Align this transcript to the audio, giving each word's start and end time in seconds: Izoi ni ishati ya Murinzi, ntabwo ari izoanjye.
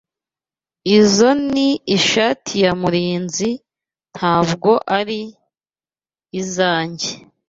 Izoi 0.97 1.41
ni 1.53 1.67
ishati 1.97 2.53
ya 2.63 2.71
Murinzi, 2.81 3.49
ntabwo 4.15 4.71
ari 4.99 5.21
izoanjye. 6.39 7.11